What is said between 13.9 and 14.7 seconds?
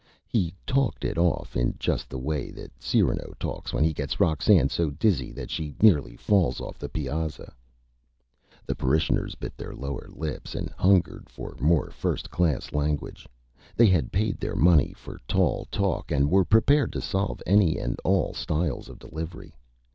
paid their